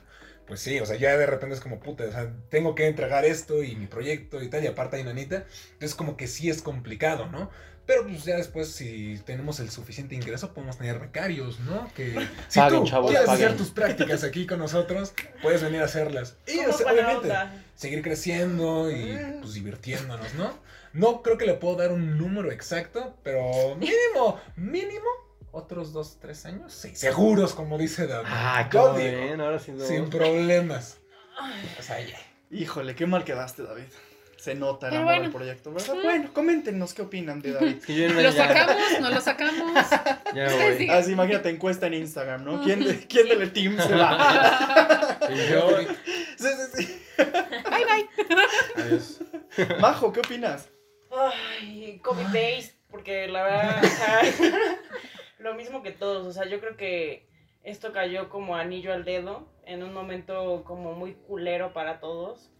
[0.50, 3.24] pues sí, o sea, ya de repente es como puta, o sea, tengo que entregar
[3.24, 5.44] esto y mi proyecto y tal, y aparte hay nanita.
[5.74, 7.48] Entonces como que sí es complicado, ¿no?
[7.86, 11.88] Pero pues ya después, si tenemos el suficiente ingreso, podemos tener becarios, ¿no?
[11.94, 13.46] Que si Paguen, tú chavos, quieres paguen.
[13.46, 16.36] hacer tus prácticas aquí con nosotros, puedes venir a hacerlas.
[16.48, 17.64] Y o sea, obviamente, onda.
[17.76, 20.52] seguir creciendo y pues divirtiéndonos, ¿no?
[20.94, 25.06] No creo que le puedo dar un número exacto, pero mínimo, mínimo
[25.52, 26.72] otros dos, tres años.
[26.72, 28.28] Sí, seguros, como dice David.
[28.30, 30.98] Ah, ahora sí sin problemas.
[31.78, 32.18] O sea, ya.
[32.50, 33.84] Híjole, qué mal quedaste, David.
[34.36, 35.26] Se nota el Pero amor bueno.
[35.26, 35.94] al proyecto, ¿verdad?
[36.02, 37.76] Bueno, coméntenos qué opinan de David.
[37.84, 38.76] Sí, ¿Lo ya- sacamos?
[39.00, 39.86] ¿No lo sacamos?
[40.34, 40.88] Ya voy.
[40.88, 42.62] Así, imagínate, encuesta en Instagram, ¿no?
[42.62, 45.18] ¿Quién, de- quién del team se va?
[45.30, 45.78] Y yo,
[46.38, 47.02] Sí, sí, sí.
[47.18, 48.08] Bye, bye.
[48.82, 49.20] adiós.
[49.80, 50.68] Majo, ¿qué opinas?
[51.10, 53.82] Ay, copy paste, porque la verdad,
[55.40, 57.26] lo mismo que todos, o sea, yo creo que
[57.62, 62.50] esto cayó como anillo al dedo en un momento como muy culero para todos.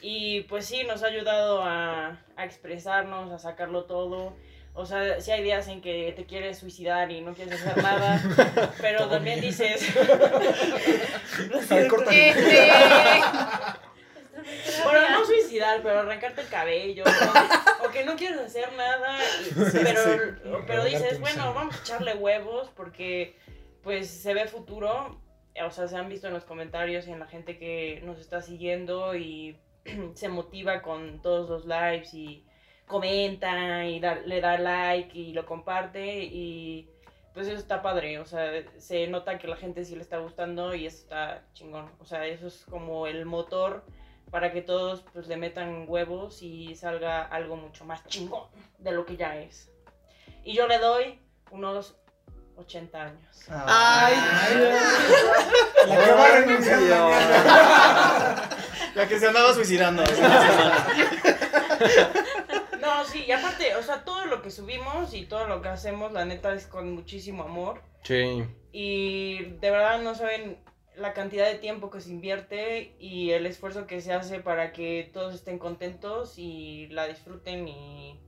[0.00, 4.36] Y pues sí, nos ha ayudado a, a expresarnos, a sacarlo todo.
[4.74, 8.20] O sea, sí hay días en que te quieres suicidar y no quieres hacer nada,
[8.80, 9.50] pero Todo también bien.
[9.50, 9.88] dices...
[11.58, 11.88] Este,
[14.84, 17.04] Bueno, no suicidar, pero arrancarte el cabello.
[17.04, 17.65] O, o
[17.96, 19.18] que no quieres hacer nada.
[19.72, 20.10] pero sí.
[20.44, 23.36] pero Regalarte dices, bueno, vamos a echarle huevos porque
[23.82, 25.20] pues se ve futuro.
[25.64, 28.42] O sea, se han visto en los comentarios y en la gente que nos está
[28.42, 29.56] siguiendo y
[30.14, 32.44] se motiva con todos los lives y
[32.86, 36.88] comenta y da- le da like y lo comparte y
[37.34, 40.74] pues eso está padre, o sea, se nota que la gente sí le está gustando
[40.74, 43.84] y eso está chingón, o sea, eso es como el motor
[44.30, 48.44] para que todos pues le metan huevos y salga algo mucho más chingón
[48.78, 49.70] de lo que ya es.
[50.44, 51.96] Y yo le doy unos
[52.56, 53.48] 80 años.
[53.48, 54.14] Ay,
[55.86, 58.48] La que va a renunciar mañana.
[58.94, 60.02] la que se andaba suicidando.
[62.80, 66.12] No, sí, y aparte, o sea, todo lo que subimos y todo lo que hacemos,
[66.12, 67.82] la neta es con muchísimo amor.
[68.02, 68.44] Sí.
[68.72, 70.58] Y de verdad no saben
[70.96, 75.10] la cantidad de tiempo que se invierte y el esfuerzo que se hace para que
[75.12, 78.18] todos estén contentos y la disfruten y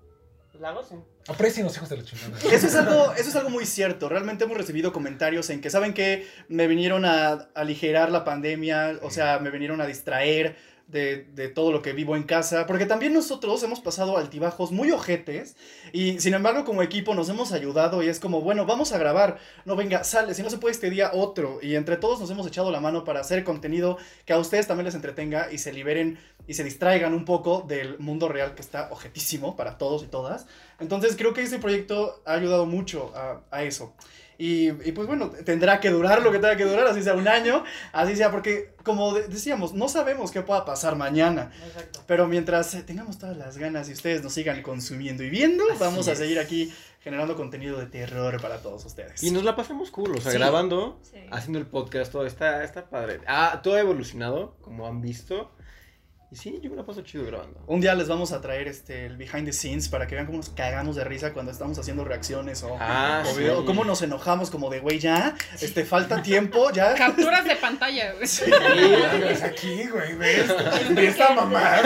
[0.50, 1.04] pues, la gocen.
[1.28, 2.38] Aprecien los hijos de la chingada.
[2.52, 4.08] Eso es, algo, eso es algo muy cierto.
[4.08, 9.10] Realmente hemos recibido comentarios en que saben que me vinieron a aligerar la pandemia, o
[9.10, 10.56] sea, me vinieron a distraer
[10.88, 14.90] de, de todo lo que vivo en casa, porque también nosotros hemos pasado altibajos muy
[14.90, 15.54] ojetes
[15.92, 19.38] y sin embargo como equipo nos hemos ayudado y es como, bueno, vamos a grabar,
[19.66, 22.46] no venga, sale, si no se puede este día otro y entre todos nos hemos
[22.46, 26.18] echado la mano para hacer contenido que a ustedes también les entretenga y se liberen
[26.46, 30.46] y se distraigan un poco del mundo real que está ojetísimo para todos y todas.
[30.80, 33.94] Entonces creo que este proyecto ha ayudado mucho a, a eso.
[34.40, 37.26] Y, y, pues bueno, tendrá que durar lo que tenga que durar, así sea un
[37.26, 41.50] año, así sea, porque como de- decíamos, no sabemos qué pueda pasar mañana.
[41.66, 42.04] Exacto.
[42.06, 45.80] Pero mientras eh, tengamos todas las ganas y ustedes nos sigan consumiendo y viendo, Así
[45.80, 49.20] vamos a seguir aquí generando contenido de terror para todos ustedes.
[49.24, 50.38] Y nos la pasamos cool, o sea, Sí.
[50.38, 51.16] grabando, Sí.
[51.32, 53.18] haciendo el podcast, todo está, está padre.
[53.26, 55.50] Ah, todo ha evolucionado, como han visto.
[56.30, 57.58] Y sí, yo me la paso chido grabando.
[57.66, 60.36] Un día les vamos a traer este, el behind the scenes para que vean cómo
[60.36, 63.38] nos cagamos de risa cuando estamos haciendo reacciones o, Ah, o sí.
[63.40, 66.94] video, o cómo nos enojamos como de, güey, ya, este, falta tiempo, ya.
[66.96, 68.26] capturas de pantalla, güey.
[68.26, 68.44] Sí,
[69.22, 70.48] ves aquí, güey, ves.
[70.94, 71.76] Ve esta mamá.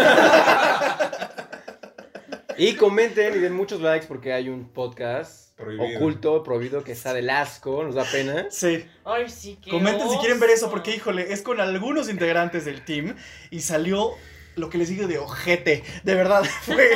[2.58, 5.96] Y comenten y den muchos likes porque hay un podcast Prohibido.
[5.98, 8.46] oculto, prohibido, que está del asco, nos da pena.
[8.50, 8.84] Sí.
[9.04, 9.70] Ay, sí, que.
[9.70, 13.14] Comenten si quieren ver eso, porque híjole, es con algunos integrantes del team
[13.50, 14.10] y salió
[14.56, 15.82] lo que les digo de ojete.
[16.04, 16.90] De verdad, fue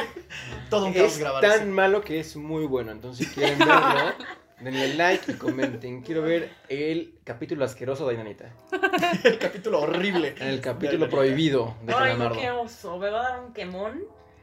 [0.71, 1.67] todo un caos Es grabar tan eso.
[1.71, 2.93] malo que es muy bueno.
[2.93, 4.13] Entonces, si quieren verlo,
[4.61, 6.03] denle like y comenten.
[6.03, 8.53] Quiero ver el capítulo asqueroso de Inanita.
[9.25, 10.35] El capítulo horrible.
[10.41, 12.41] El capítulo De- prohibido de Ay, Calamardo.
[12.41, 12.99] qué oso.
[12.99, 14.03] Me va a dar un quemón.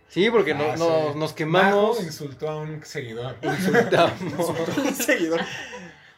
[0.10, 1.18] Sí, porque Ah, no- sí.
[1.20, 3.36] nos quemamos, Majo insultó a un seguidor.
[3.42, 4.22] insultamos,
[4.78, 5.42] Un seguidor.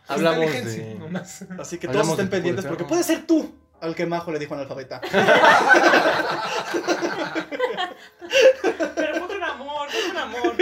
[0.07, 0.95] hablamos Inteligencia, de...
[0.95, 1.45] nomás.
[1.57, 4.53] Así que Hablamos todos estén pendientes porque puede ser tú al que Majo le dijo
[4.53, 5.01] analfabeta.
[8.95, 10.55] Pero fue un amor, fue un amor.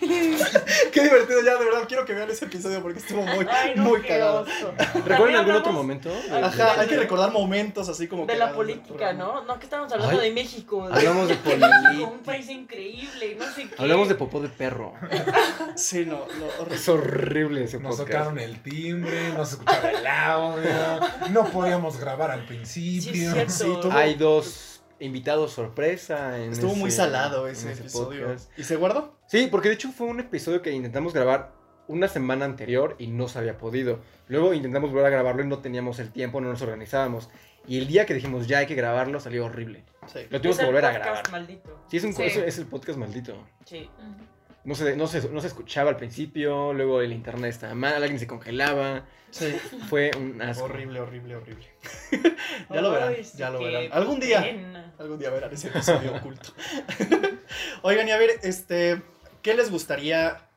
[0.92, 3.84] Qué divertido, ya de verdad quiero que vean ese episodio porque estuvo muy, Ay, no,
[3.84, 4.44] muy cagado.
[5.04, 6.08] ¿Recuerdan algún otro momento?
[6.08, 9.12] de- Ajá, de- hay que recordar momentos así como De la política.
[9.12, 9.44] ¿no?
[9.44, 10.28] No, que estamos hablando Ay.
[10.28, 10.88] de México.
[10.88, 12.10] de- Hablamos de Un política.
[12.24, 13.74] país increíble, no sé qué.
[13.78, 14.92] Hablamos de popó de perro.
[15.76, 16.74] Sí, no, no, horrible.
[16.76, 18.08] Es horrible ese Nos podcast.
[18.18, 20.70] tocaron el timbre, no se escuchaba el audio,
[21.30, 23.12] no podíamos grabar al principio.
[23.12, 23.52] Sí, es cierto.
[23.52, 28.26] Sí, todo- Hay dos invitados sorpresa en Estuvo muy salado ese, ese episodio.
[28.26, 28.58] podcast.
[28.58, 29.16] ¿Y se guardó?
[29.26, 31.52] Sí, porque de hecho fue un episodio que intentamos grabar
[31.86, 34.00] una semana anterior y no se había podido.
[34.28, 37.30] Luego intentamos volver a grabarlo y no teníamos el tiempo, no nos organizábamos.
[37.66, 39.84] Y el día que dijimos ya hay que grabarlo salió horrible.
[40.06, 40.20] Sí.
[40.30, 41.30] Lo tuvimos que volver a grabar.
[41.30, 41.84] maldito.
[41.90, 42.22] Sí, es, un, Sí.
[42.24, 43.34] es, es el podcast maldito.
[43.64, 43.90] Sí.
[44.68, 48.18] No se, no, se, no se escuchaba al principio, luego el internet estaba mal, alguien
[48.18, 49.06] se congelaba.
[49.30, 49.56] Sí.
[49.88, 50.64] Fue un asco.
[50.64, 51.66] Horrible, horrible, horrible.
[52.70, 53.88] ya lo verán, ya lo verán.
[53.90, 54.92] Algún día, pena.
[54.98, 56.50] algún día verán ese episodio oculto.
[57.82, 59.00] Oigan, y a ver, este,
[59.40, 60.47] ¿qué les gustaría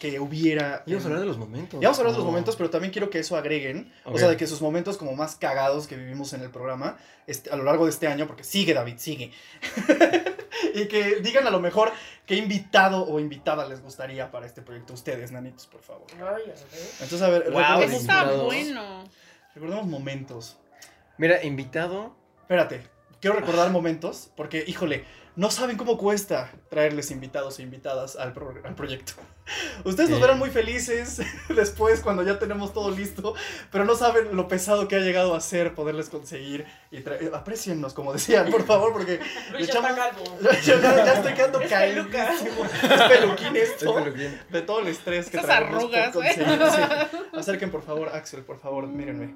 [0.00, 0.82] que hubiera.
[0.86, 1.80] Y vamos a hablar de los momentos.
[1.80, 3.92] Ya vamos a hablar de los momentos, pero también quiero que eso agreguen.
[4.04, 6.96] O sea, de que sus momentos como más cagados que vivimos en el programa
[7.28, 9.30] este, a lo largo de este año, porque sigue David, sigue.
[10.74, 11.92] y que digan a lo mejor
[12.26, 14.94] qué invitado o invitada les gustaría para este proyecto.
[14.94, 16.06] Ustedes, nanitos, por favor.
[16.14, 16.52] Ay.
[16.94, 18.44] Entonces, a ver, Wow, Eso está invitados.
[18.46, 19.04] bueno.
[19.54, 20.58] recordemos momentos.
[21.18, 22.16] Mira, invitado.
[22.40, 22.82] Espérate,
[23.20, 25.04] quiero recordar momentos, porque, híjole,
[25.36, 29.12] no saben cómo cuesta traerles invitados e invitadas al, pro- al proyecto.
[29.84, 33.34] Ustedes nos verán muy felices después cuando ya tenemos todo listo,
[33.72, 37.34] pero no saben lo pesado que ha llegado a ser poderles conseguir y traer.
[37.34, 39.20] Apreciennos, como decían, por favor, porque
[39.52, 40.24] Luis ya echamos- está calvo.
[40.62, 42.64] yo ya, ya estoy quedando Es caídísimo.
[42.64, 43.98] Es peluquín esto.
[43.98, 44.40] Es peluquín.
[44.50, 46.44] De todo el estrés que Esas traemos por arrugas, ¿eh?
[47.10, 47.26] sí.
[47.36, 49.34] Acerquen, por favor, Axel, por favor, mírenme.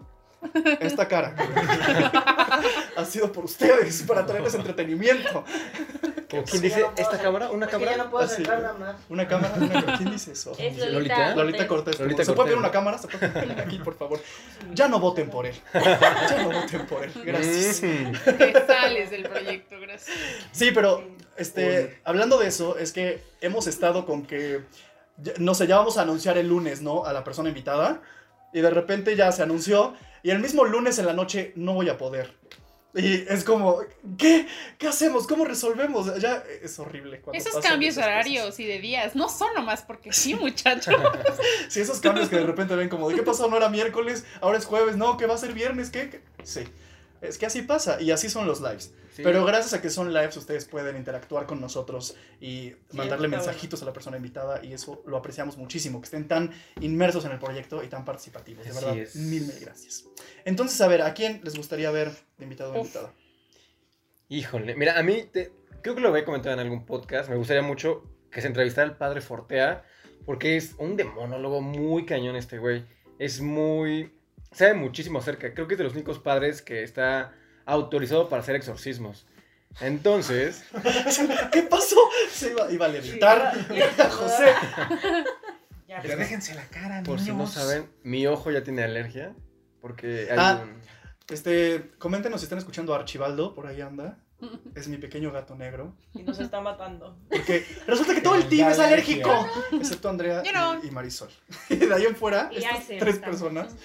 [0.80, 1.35] Esta cara
[2.96, 5.44] ha sido por ustedes, para traerles entretenimiento.
[6.50, 7.50] Quien dice, ¿esta cámara?
[7.50, 7.96] ¿Una Es que cámara?
[7.96, 8.96] ya no puedo acercar nada más.
[9.09, 9.96] Una cámara, una.
[9.98, 10.52] ¿Quién dice eso?
[10.59, 10.90] Es Lolita.
[10.92, 11.35] Lolita.
[11.37, 12.00] Lolita Cortés.
[12.00, 12.98] Lolita ¿Se puede pedir una cámara?
[12.98, 14.20] ¿Se puede pedir aquí, por favor?
[14.72, 15.54] Ya no voten por él.
[15.72, 17.12] Ya no voten por él.
[17.24, 17.83] Gracias.
[17.83, 18.12] Mm.
[18.37, 20.16] Te sales del proyecto, gracias.
[20.50, 21.04] Sí, pero
[21.37, 24.62] este, hablando de eso, es que hemos estado con que,
[25.18, 27.04] ya- no sé, ya vamos a anunciar el lunes, ¿no?
[27.04, 28.00] A la persona invitada.
[28.52, 29.94] Y de repente ya se anunció.
[30.24, 32.34] Y el mismo lunes en la noche no voy a poder.
[32.94, 33.80] Y es como,
[34.16, 34.46] ¿qué?
[34.78, 35.26] ¿Qué hacemos?
[35.26, 36.18] ¿Cómo resolvemos?
[36.18, 37.20] Ya es horrible.
[37.20, 38.20] cuando Esos cambios esas cosas.
[38.20, 40.94] horarios y de días no son nomás porque sí, muchachos.
[41.68, 43.48] Sí, esos cambios que de repente ven como, ¿de qué pasó?
[43.48, 46.08] No era miércoles, ahora es jueves, no, que va a ser viernes, ¿qué?
[46.08, 46.22] ¿Qué?
[46.42, 46.64] Sí.
[47.20, 48.94] Es que así pasa y así son los lives.
[49.14, 49.22] Sí.
[49.22, 53.85] Pero gracias a que son lives, ustedes pueden interactuar con nosotros y mandarle mensajitos a
[53.85, 56.50] la persona invitada y eso lo apreciamos muchísimo, que estén tan
[56.81, 58.64] inmersos en el proyecto y tan participativos.
[58.64, 59.14] De Así verdad, es.
[59.14, 60.05] mil, mil gracias.
[60.44, 63.12] Entonces, a ver, ¿a quién les gustaría ver de invitado o invitada?
[64.29, 67.62] Híjole, mira, a mí, te- creo que lo había comentado en algún podcast, me gustaría
[67.62, 69.85] mucho que se entrevistara al padre Fortea,
[70.27, 72.85] porque es un demonólogo muy cañón este güey.
[73.18, 74.12] Es muy...
[74.50, 77.33] sabe muchísimo acerca, creo que es de los únicos padres que está
[77.66, 79.27] autorizado para hacer exorcismos.
[79.81, 80.64] Entonces,
[81.53, 81.96] ¿Qué pasó?
[82.31, 83.55] Se iba, iba a levitar.
[83.68, 84.46] Sí, iba- José.
[85.87, 87.53] Ya, Pero déjense la cara, por si no niños.
[87.53, 89.35] saben, mi ojo ya tiene alergia,
[89.81, 90.61] porque hay Ah.
[90.64, 90.81] un...
[91.29, 94.18] Este, coméntenos si están escuchando a Archibaldo, por ahí anda.
[94.74, 95.94] Es mi pequeño gato negro.
[96.14, 97.16] Y nos está matando.
[97.31, 99.31] Porque resulta que todo el team es alérgico.
[99.72, 100.42] Excepto Andrea
[100.83, 101.31] y, y Marisol.
[101.70, 103.20] Y de ahí en fuera, Y estas tres también.
[103.22, 103.77] personas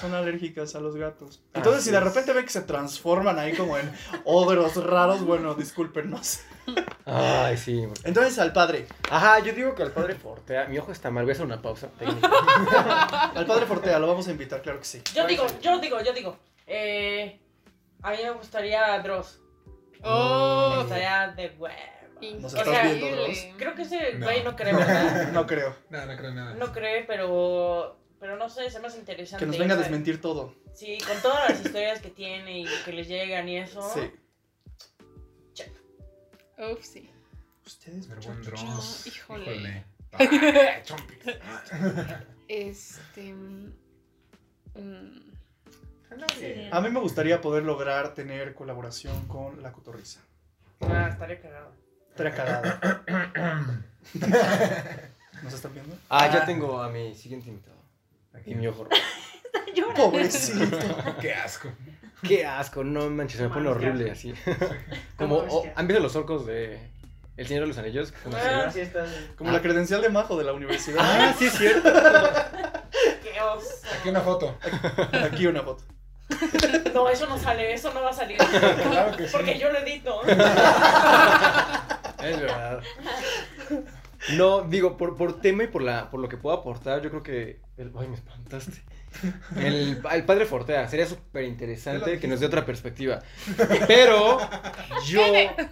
[0.00, 1.42] son alérgicas a los gatos.
[1.54, 3.90] Entonces, Así si de repente ven que se transforman ahí como en
[4.24, 6.40] ogros raros, bueno, discúlpenos.
[7.04, 7.82] Ay, sí.
[7.86, 11.24] porque- Entonces, al padre, Ajá, yo digo que al padre Fortea, mi ojo está mal,
[11.24, 12.28] voy a hacer una pausa técnica.
[13.34, 15.02] al padre Fortea, lo vamos a invitar, claro que sí.
[15.14, 16.36] Yo digo, yo digo, yo digo.
[16.66, 17.40] Eh,
[18.02, 19.40] a mí me gustaría Dross.
[19.92, 21.76] Me Oh, gustaría de huevo.
[22.40, 23.22] Nos O sea, viendo, increíble.
[23.24, 23.38] Dross.
[23.58, 24.26] Creo que ese No.
[24.26, 25.28] güey no cree, ¿verdad?
[25.32, 25.76] No creo.
[25.90, 26.54] No, no creo nada.
[26.54, 27.98] No cree, pero.
[28.26, 29.44] Pero no sé, se me hace interesante.
[29.44, 30.52] Que nos venga a desmentir todo.
[30.74, 33.88] Sí, con todas las historias que tiene y que les llegan y eso.
[33.94, 34.10] Sí.
[36.58, 37.08] Uf, sí.
[37.64, 38.42] Ustedes, Pero buen.
[38.42, 39.06] Dross.
[39.06, 39.84] híjole.
[40.18, 40.82] Híjole.
[42.48, 43.32] Este.
[43.32, 43.72] mm,
[44.74, 45.32] mm,
[46.36, 46.68] Sí.
[46.72, 50.20] A mí me gustaría poder lograr tener colaboración con La Cotorrisa.
[50.80, 51.72] Ah, estaría cagado.
[52.10, 53.02] Estaría cagada.
[55.44, 55.96] ¿Nos están viendo?
[56.08, 57.76] Ah, ya tengo a mi siguiente invitado.
[58.44, 58.96] Y mi ojo rojo.
[59.94, 60.78] Pobrecito.
[61.20, 61.70] Qué asco.
[62.22, 64.34] Qué asco, no manches, me pone horrible así.
[65.16, 66.90] Como, oh, ¿han visto los orcos de
[67.36, 68.10] El Señor de los Anillos?
[68.10, 68.46] Que son así?
[68.48, 69.06] Ah, sí, está.
[69.36, 70.98] Como la credencial de Majo de la universidad.
[71.00, 71.92] Ah, sí es cierto.
[73.22, 73.68] Qué oso.
[73.98, 74.58] Aquí una foto.
[75.24, 75.84] Aquí una foto.
[76.92, 78.38] No, eso no sale, eso no va a salir.
[78.38, 79.32] Claro que sí.
[79.32, 80.22] Porque yo lo edito.
[80.26, 80.36] Es
[82.40, 82.80] verdad.
[84.34, 87.22] No, digo, por, por tema y por, la, por lo que puedo aportar, yo creo
[87.22, 87.60] que...
[87.76, 88.82] El, ay, me espantaste.
[89.56, 93.22] El, el padre Fortea, sería súper interesante que nos dé otra perspectiva.
[93.86, 94.38] Pero
[95.06, 95.22] yo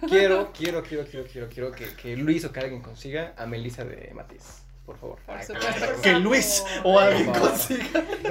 [0.07, 3.83] quiero, quiero, quiero, quiero, quiero, quiero que, que Luis o que alguien consiga a Melissa
[3.83, 5.19] de Matiz, por favor.
[5.27, 6.01] Por supuesto.
[6.01, 7.51] Que Luis o alguien Por favor.
[7.51, 7.85] consiga.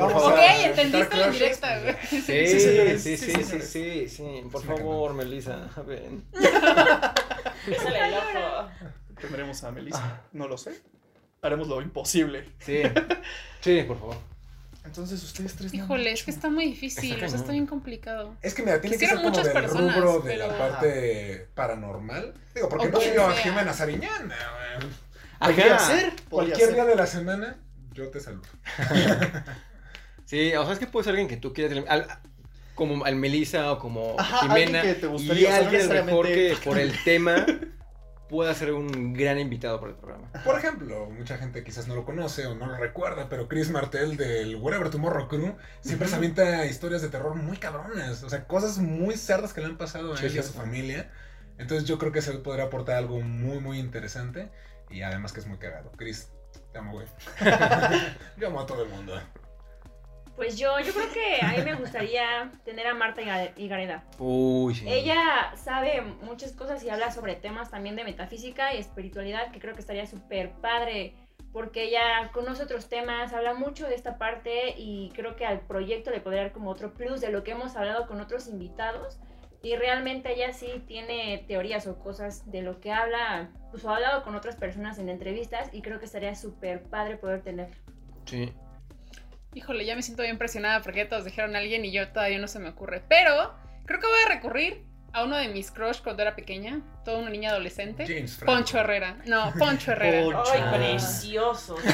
[0.04, 1.94] Ok, entendiste la indirecta, güey.
[2.10, 3.70] Sí, Sí, sí, sí, sí, sí, sí, señores.
[3.70, 6.24] sí, sí, por favor, Melissa, ven.
[7.66, 8.68] El ojo.
[9.20, 10.22] Tendremos a Melissa.
[10.32, 10.80] No lo sé.
[11.42, 12.48] Haremos lo imposible.
[12.58, 12.82] Sí,
[13.60, 14.16] sí, por favor.
[14.84, 15.72] Entonces ustedes tres.
[15.72, 18.34] no Híjole, es que está muy difícil, Está o sea, está bien complicado.
[18.42, 21.48] Es que mira, tiene que ser como muchas del personas, rubro de pero- la parte
[21.54, 22.34] paranormal.
[22.54, 23.42] Digo, porque no yo sea.
[23.42, 23.72] Jimena
[25.78, 25.86] Ajá.
[25.86, 26.10] ser.
[26.10, 26.74] podría Cualquier ser.
[26.74, 27.56] día de la semana,
[27.92, 28.42] yo te saludo.
[30.26, 32.06] Sí, o sea, es que puede ser alguien que tú quieras, al-
[32.74, 35.68] como al Melissa o como Ajá, Jimena, alguien que te gustaría, y o sea, no
[35.68, 37.46] alguien a mejor que por el tema
[38.28, 40.30] pueda ser un gran invitado para el programa.
[40.44, 44.16] Por ejemplo, mucha gente quizás no lo conoce o no lo recuerda, pero Chris Martel
[44.16, 48.22] del Whatever Tomorrow Crew siempre se avienta historias de terror muy cabronas.
[48.22, 51.10] O sea, cosas muy cerdas que le han pasado a él y a su familia.
[51.58, 54.50] Entonces yo creo que se podría aportar algo muy, muy interesante.
[54.90, 55.92] Y además que es muy cagado.
[55.96, 56.28] Chris,
[56.72, 57.06] te amo, güey.
[58.36, 59.20] yo amo a todo el mundo.
[60.36, 64.02] Pues yo, yo creo que a mí me gustaría tener a Marta Higa- Higareda.
[64.18, 64.84] Uy, sí.
[64.88, 69.74] Ella sabe muchas cosas y habla sobre temas también de metafísica y espiritualidad que creo
[69.74, 71.14] que estaría súper padre
[71.52, 76.10] porque ella conoce otros temas, habla mucho de esta parte y creo que al proyecto
[76.10, 79.20] le podría dar como otro plus de lo que hemos hablado con otros invitados
[79.62, 84.24] y realmente ella sí tiene teorías o cosas de lo que habla, pues ha hablado
[84.24, 87.68] con otras personas en entrevistas y creo que estaría súper padre poder tener.
[88.26, 88.52] Sí.
[89.54, 92.38] Híjole, ya me siento bien impresionada porque ya todos dijeron a alguien y yo todavía
[92.38, 93.02] no se me ocurre.
[93.08, 93.54] Pero
[93.86, 97.30] creo que voy a recurrir a uno de mis crush cuando era pequeña, toda una
[97.30, 98.04] niña adolescente.
[98.06, 98.40] James.
[98.44, 99.18] Poncho Herrera.
[99.26, 100.24] No, Poncho Herrera.
[100.24, 100.52] Poncho.
[100.52, 101.76] Ay, precioso.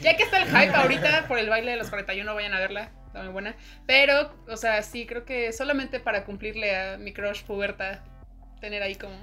[0.00, 2.92] Ya que está el hype ahorita por el baile de los 41, vayan a verla,
[3.06, 3.56] está muy buena.
[3.84, 8.04] Pero, o sea, sí, creo que solamente para cumplirle a mi crush puberta,
[8.60, 9.16] tener ahí como...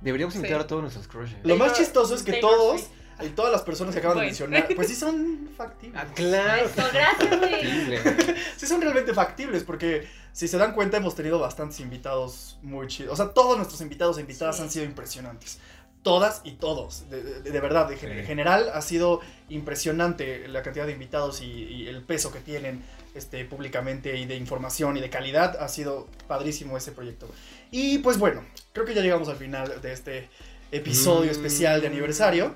[0.00, 0.38] Deberíamos Sí.
[0.38, 1.36] invitar a todos nuestros crushes.
[1.42, 2.88] Lo más chistoso es que todos.
[3.24, 6.00] Y todas las personas que acaban de mencionar, pues sí son factibles.
[6.02, 6.66] Ah, claro.
[6.66, 8.36] Eso, gracias, güey.
[8.56, 13.12] Sí son realmente factibles, porque si se dan cuenta hemos tenido bastantes invitados muy chidos.
[13.12, 14.62] O sea, todos nuestros invitados e invitadas Sí.
[14.62, 15.58] han sido impresionantes.
[16.02, 18.06] Todas y todos, de, de- de verdad, de Sí.
[18.06, 22.82] en general ha sido impresionante la cantidad de invitados y, y el peso que tienen
[23.14, 25.56] este, públicamente y de información y de calidad.
[25.60, 27.28] Ha sido padrísimo ese proyecto.
[27.70, 30.28] Y pues bueno, creo que ya llegamos al final de este
[30.72, 31.34] episodio Mm.
[31.34, 32.54] especial de aniversario.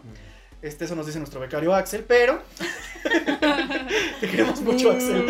[0.66, 2.42] Este, eso nos dice nuestro becario Axel, pero
[4.20, 5.26] te queremos mucho, Axel.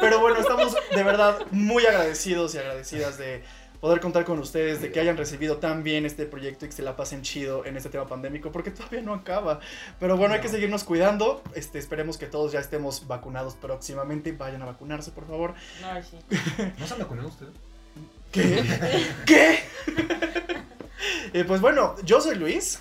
[0.00, 3.42] Pero bueno, estamos de verdad muy agradecidos y agradecidas de
[3.80, 6.82] poder contar con ustedes, de que hayan recibido tan bien este proyecto y que se
[6.82, 9.60] la pasen chido en este tema pandémico, porque todavía no acaba.
[9.98, 10.52] Pero bueno, hay que No.
[10.54, 11.42] seguirnos cuidando.
[11.54, 14.32] Este, esperemos que todos ya estemos vacunados próximamente.
[14.32, 15.54] Vayan a vacunarse, por favor.
[15.80, 16.18] No, sí.
[16.78, 17.52] ¿No se han vacunado ustedes?
[18.32, 18.62] ¿Qué?
[19.26, 19.58] ¿Qué?
[21.32, 22.78] Eh, pues bueno, yo soy Luis.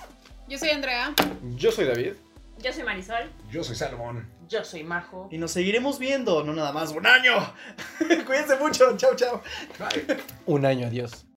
[0.48, 1.14] Yo soy Andrea.
[1.56, 2.14] Yo soy David.
[2.62, 3.32] Yo soy Marisol.
[3.52, 4.28] Yo soy Salomón.
[4.50, 5.30] Yo soy majo.
[5.32, 7.54] Y nos seguiremos viendo, no nada más un año.
[8.26, 8.98] Cuídense mucho.
[8.98, 9.42] Chao, chao.
[9.78, 10.18] Bye.
[10.48, 11.29] Un año, adiós.